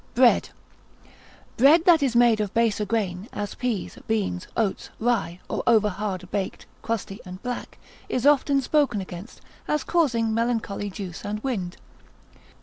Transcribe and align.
Bread.] 0.15 0.49
Bread 1.57 1.85
that 1.85 2.01
is 2.01 2.15
made 2.15 2.41
of 2.41 2.55
baser 2.55 2.85
grain, 2.85 3.29
as 3.31 3.53
peas, 3.53 3.99
beans, 4.07 4.47
oats, 4.57 4.89
rye, 4.99 5.39
or 5.47 5.61
over 5.67 5.89
hard 5.89 6.27
baked, 6.31 6.65
crusty, 6.81 7.19
and 7.23 7.39
black, 7.43 7.77
is 8.09 8.25
often 8.25 8.61
spoken 8.63 8.99
against, 8.99 9.41
as 9.67 9.83
causing 9.83 10.33
melancholy 10.33 10.89
juice 10.89 11.23
and 11.23 11.43
wind. 11.43 11.77